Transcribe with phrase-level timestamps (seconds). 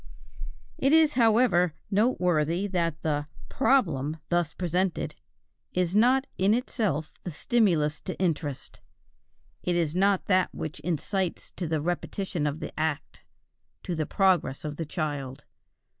[0.79, 5.13] It is, however, noteworthy that the "problem" thus presented
[5.73, 8.79] is not in itself the stimulus to interest;
[9.61, 13.21] it is not that which incites to the repetition of the act
[13.83, 15.45] to the progress of the child.